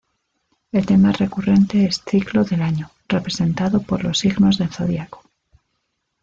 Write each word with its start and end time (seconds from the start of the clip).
El 0.71 0.87
tema 0.87 1.11
recurrente 1.11 1.85
es 1.85 2.01
"Ciclo 2.03 2.43
del 2.43 2.63
Año" 2.63 2.89
representado 3.07 3.83
por 3.83 4.03
los 4.03 4.17
signos 4.17 4.57
del 4.57 4.69
Zodiaco. 4.73 5.23